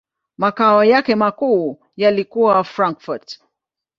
Makao 0.37 0.83
yake 0.85 1.15
makuu 1.15 1.79
yalikuwa 1.97 2.63
Frankfurt. 2.63 3.39